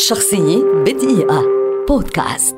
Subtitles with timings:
[0.00, 1.44] شخصية بدقيقة.
[1.88, 2.56] بودكاست.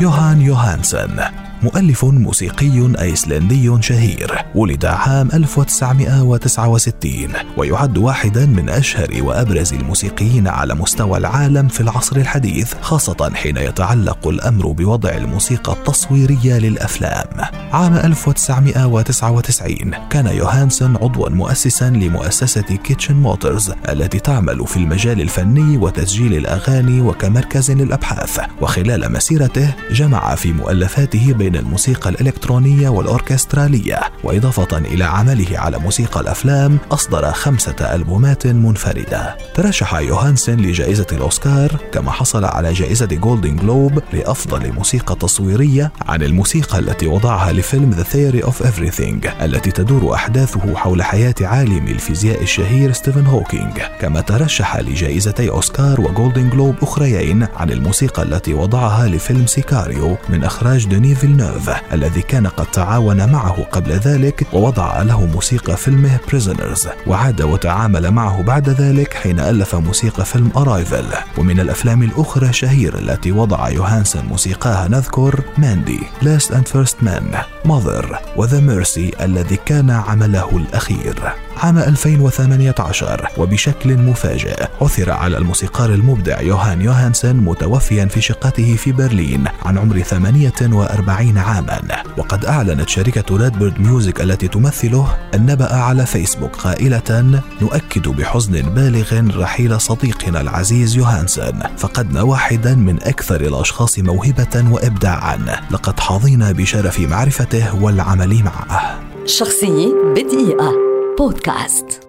[0.00, 1.47] يوهان يوهانسن.
[1.62, 11.18] مؤلف موسيقي أيسلندي شهير ولد عام 1969 ويعد واحدا من أشهر وأبرز الموسيقيين على مستوى
[11.18, 17.26] العالم في العصر الحديث خاصة حين يتعلق الأمر بوضع الموسيقى التصويرية للأفلام.
[17.72, 26.34] عام 1999 كان يوهانسون عضوا مؤسسا لمؤسسة Kitchen Motors التي تعمل في المجال الفني وتسجيل
[26.34, 28.40] الأغاني وكمركز للأبحاث.
[28.60, 36.78] وخلال مسيرته جمع في مؤلفاته بين الموسيقى الإلكترونية والأوركسترالية وإضافة إلى عمله على موسيقى الأفلام
[36.90, 39.36] أصدر خمسة ألبومات منفردة.
[39.54, 46.78] ترشح يوهانسن لجائزة الأوسكار كما حصل على جائزة جولدن جلوب لأفضل موسيقى تصويرية عن الموسيقى
[46.78, 52.92] التي وضعها لفيلم The Theory of Everything التي تدور أحداثه حول حياة عالم الفيزياء الشهير
[52.92, 60.16] ستيفن هوكينج كما ترشح لجائزتي أوسكار وجولدن جلوب أخريين عن الموسيقى التي وضعها لفيلم Sicario
[60.28, 66.18] من إخراج دوني فيلنوف الذي كان قد تعاون معه قبل ذلك ووضع له موسيقى فيلمه
[66.28, 71.04] Prisoners وعاد وتعامل معه بعد ذلك حين ألف موسيقى فيلم Arrival
[71.38, 77.30] ومن الأفلام الأخرى شهير التي وضع يوهانسن موسيقاها نذكر Mandy Last and First Men
[77.64, 81.32] Mother و The Mercy الذي كان عمله الأخير.
[81.62, 89.44] عام 2018 وبشكل مفاجئ عثر على الموسيقار المبدع يوهان يوهانسن متوفيا في شقته في برلين
[89.64, 91.80] عن عمر 48 عاما.
[92.16, 99.80] وقد أعلنت شركة Redbird Music التي تمثله النبأ على فيسبوك قائلة نؤكد بحزن بالغ رحيل
[99.80, 101.60] صديقنا العزيز يوهانسن.
[101.78, 105.38] فقدنا واحدا من أكثر الأشخاص موهبة وإبداعا.
[105.70, 109.00] لقد حظينا بشرف معرفته والعمل معه.
[109.24, 110.72] شخصية بدقيقة.
[111.18, 112.07] بودكاست.